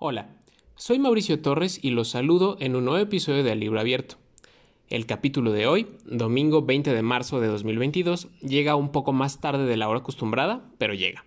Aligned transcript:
Hola, 0.00 0.28
soy 0.76 1.00
Mauricio 1.00 1.42
Torres 1.42 1.80
y 1.82 1.90
los 1.90 2.10
saludo 2.10 2.56
en 2.60 2.76
un 2.76 2.84
nuevo 2.84 3.00
episodio 3.00 3.42
de 3.42 3.56
Libro 3.56 3.80
Abierto. 3.80 4.14
El 4.88 5.06
capítulo 5.06 5.50
de 5.50 5.66
hoy, 5.66 5.88
domingo 6.04 6.62
20 6.62 6.94
de 6.94 7.02
marzo 7.02 7.40
de 7.40 7.48
2022, 7.48 8.28
llega 8.38 8.76
un 8.76 8.92
poco 8.92 9.12
más 9.12 9.40
tarde 9.40 9.66
de 9.66 9.76
la 9.76 9.88
hora 9.88 9.98
acostumbrada, 9.98 10.70
pero 10.78 10.94
llega. 10.94 11.24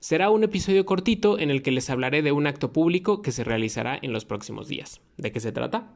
Será 0.00 0.30
un 0.30 0.42
episodio 0.42 0.84
cortito 0.84 1.38
en 1.38 1.52
el 1.52 1.62
que 1.62 1.70
les 1.70 1.88
hablaré 1.88 2.22
de 2.22 2.32
un 2.32 2.48
acto 2.48 2.72
público 2.72 3.22
que 3.22 3.30
se 3.30 3.44
realizará 3.44 3.96
en 4.02 4.12
los 4.12 4.24
próximos 4.24 4.66
días. 4.66 5.00
¿De 5.16 5.30
qué 5.30 5.38
se 5.38 5.52
trata? 5.52 5.92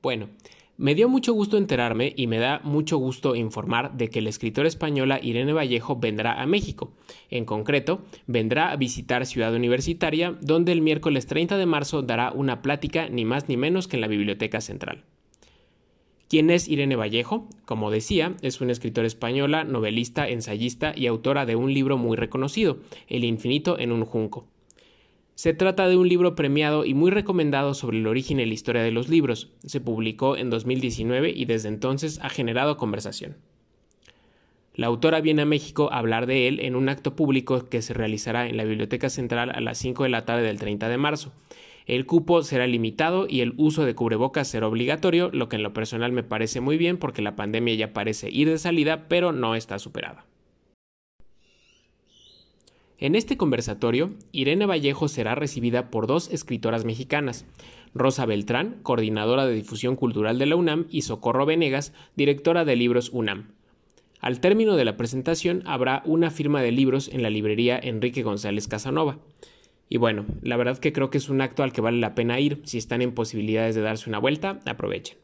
Bueno, 0.00 0.30
me 0.76 0.94
dio 0.94 1.08
mucho 1.08 1.32
gusto 1.32 1.56
enterarme 1.56 2.12
y 2.16 2.26
me 2.26 2.38
da 2.38 2.60
mucho 2.64 2.96
gusto 2.98 3.36
informar 3.36 3.96
de 3.96 4.10
que 4.10 4.20
la 4.20 4.30
escritora 4.30 4.66
española 4.66 5.20
Irene 5.22 5.52
Vallejo 5.52 5.96
vendrá 5.96 6.40
a 6.42 6.46
México. 6.46 6.92
En 7.30 7.44
concreto, 7.44 8.02
vendrá 8.26 8.72
a 8.72 8.76
visitar 8.76 9.24
Ciudad 9.24 9.54
Universitaria, 9.54 10.36
donde 10.40 10.72
el 10.72 10.82
miércoles 10.82 11.26
30 11.26 11.56
de 11.58 11.66
marzo 11.66 12.02
dará 12.02 12.32
una 12.32 12.60
plática 12.60 13.08
ni 13.08 13.24
más 13.24 13.48
ni 13.48 13.56
menos 13.56 13.86
que 13.86 13.96
en 13.96 14.00
la 14.00 14.08
Biblioteca 14.08 14.60
Central. 14.60 15.04
¿Quién 16.28 16.50
es 16.50 16.68
Irene 16.68 16.96
Vallejo? 16.96 17.48
Como 17.64 17.92
decía, 17.92 18.34
es 18.42 18.60
una 18.60 18.72
escritora 18.72 19.06
española, 19.06 19.62
novelista, 19.62 20.28
ensayista 20.28 20.92
y 20.96 21.06
autora 21.06 21.46
de 21.46 21.54
un 21.54 21.72
libro 21.72 21.98
muy 21.98 22.16
reconocido, 22.16 22.78
El 23.06 23.24
infinito 23.24 23.78
en 23.78 23.92
un 23.92 24.04
junco. 24.04 24.48
Se 25.34 25.52
trata 25.52 25.88
de 25.88 25.96
un 25.96 26.08
libro 26.08 26.36
premiado 26.36 26.84
y 26.84 26.94
muy 26.94 27.10
recomendado 27.10 27.74
sobre 27.74 27.98
el 27.98 28.06
origen 28.06 28.38
y 28.38 28.46
la 28.46 28.54
historia 28.54 28.82
de 28.82 28.92
los 28.92 29.08
libros. 29.08 29.50
Se 29.66 29.80
publicó 29.80 30.36
en 30.36 30.48
2019 30.48 31.32
y 31.34 31.44
desde 31.44 31.68
entonces 31.68 32.20
ha 32.22 32.30
generado 32.30 32.76
conversación. 32.76 33.36
La 34.76 34.86
autora 34.86 35.20
viene 35.20 35.42
a 35.42 35.46
México 35.46 35.88
a 35.92 35.98
hablar 35.98 36.26
de 36.26 36.46
él 36.46 36.60
en 36.60 36.76
un 36.76 36.88
acto 36.88 37.16
público 37.16 37.68
que 37.68 37.82
se 37.82 37.94
realizará 37.94 38.48
en 38.48 38.56
la 38.56 38.64
Biblioteca 38.64 39.08
Central 39.08 39.50
a 39.50 39.60
las 39.60 39.78
5 39.78 40.04
de 40.04 40.08
la 40.08 40.24
tarde 40.24 40.42
del 40.42 40.58
30 40.58 40.88
de 40.88 40.98
marzo. 40.98 41.32
El 41.86 42.06
cupo 42.06 42.42
será 42.42 42.66
limitado 42.68 43.26
y 43.28 43.40
el 43.40 43.54
uso 43.56 43.84
de 43.84 43.94
cubrebocas 43.94 44.48
será 44.48 44.68
obligatorio, 44.68 45.30
lo 45.32 45.48
que 45.48 45.56
en 45.56 45.64
lo 45.64 45.72
personal 45.72 46.12
me 46.12 46.22
parece 46.22 46.60
muy 46.60 46.76
bien 46.76 46.96
porque 46.96 47.22
la 47.22 47.36
pandemia 47.36 47.74
ya 47.74 47.92
parece 47.92 48.30
ir 48.30 48.48
de 48.48 48.58
salida, 48.58 49.06
pero 49.08 49.32
no 49.32 49.54
está 49.54 49.78
superada. 49.78 50.26
En 52.98 53.16
este 53.16 53.36
conversatorio, 53.36 54.14
Irene 54.30 54.66
Vallejo 54.66 55.08
será 55.08 55.34
recibida 55.34 55.90
por 55.90 56.06
dos 56.06 56.30
escritoras 56.30 56.84
mexicanas, 56.84 57.44
Rosa 57.92 58.24
Beltrán, 58.24 58.76
coordinadora 58.82 59.46
de 59.46 59.54
difusión 59.54 59.96
cultural 59.96 60.38
de 60.38 60.46
la 60.46 60.56
UNAM, 60.56 60.86
y 60.90 61.02
Socorro 61.02 61.44
Venegas, 61.44 61.92
directora 62.16 62.64
de 62.64 62.76
libros 62.76 63.10
UNAM. 63.10 63.48
Al 64.20 64.40
término 64.40 64.76
de 64.76 64.84
la 64.84 64.96
presentación 64.96 65.62
habrá 65.66 66.02
una 66.06 66.30
firma 66.30 66.62
de 66.62 66.72
libros 66.72 67.08
en 67.08 67.22
la 67.22 67.30
librería 67.30 67.78
Enrique 67.82 68.22
González 68.22 68.68
Casanova. 68.68 69.18
Y 69.88 69.98
bueno, 69.98 70.24
la 70.40 70.56
verdad 70.56 70.78
que 70.78 70.92
creo 70.92 71.10
que 71.10 71.18
es 71.18 71.28
un 71.28 71.40
acto 71.40 71.62
al 71.62 71.72
que 71.72 71.82
vale 71.82 71.98
la 71.98 72.14
pena 72.14 72.40
ir. 72.40 72.62
Si 72.64 72.78
están 72.78 73.02
en 73.02 73.12
posibilidades 73.12 73.74
de 73.74 73.82
darse 73.82 74.08
una 74.08 74.18
vuelta, 74.18 74.60
aprovechen. 74.64 75.18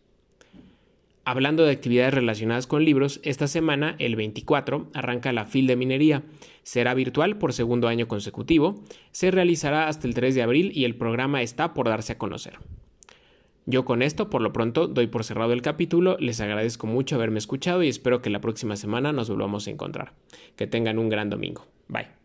Hablando 1.31 1.65
de 1.65 1.71
actividades 1.71 2.13
relacionadas 2.13 2.67
con 2.67 2.85
libros, 2.85 3.21
esta 3.23 3.47
semana, 3.47 3.95
el 4.01 4.17
24, 4.17 4.89
arranca 4.95 5.33
la 5.33 5.47
FIL 5.47 5.69
de 5.69 5.77
Minería. 5.77 6.25
Será 6.65 6.93
virtual 6.93 7.39
por 7.39 7.53
segundo 7.53 7.87
año 7.87 8.09
consecutivo, 8.09 8.83
se 9.13 9.31
realizará 9.31 9.87
hasta 9.87 10.09
el 10.09 10.15
3 10.15 10.35
de 10.35 10.43
abril 10.43 10.73
y 10.75 10.87
el 10.87 10.97
programa 10.97 11.41
está 11.41 11.73
por 11.73 11.89
darse 11.89 12.15
a 12.15 12.19
conocer. 12.19 12.55
Yo 13.65 13.85
con 13.85 14.03
esto, 14.03 14.29
por 14.29 14.43
lo 14.43 14.53
pronto, 14.53 14.89
doy 14.89 15.07
por 15.07 15.23
cerrado 15.23 15.53
el 15.53 15.63
capítulo, 15.63 16.17
les 16.19 16.41
agradezco 16.41 16.89
mucho 16.89 17.15
haberme 17.15 17.39
escuchado 17.39 17.85
y 17.85 17.89
espero 17.89 18.23
que 18.23 18.31
la 18.31 18.41
próxima 18.41 18.75
semana 18.75 19.13
nos 19.13 19.31
volvamos 19.31 19.69
a 19.69 19.71
encontrar. 19.71 20.15
Que 20.57 20.67
tengan 20.67 20.99
un 20.99 21.11
gran 21.11 21.31
domingo. 21.31 21.65
Bye. 21.87 22.20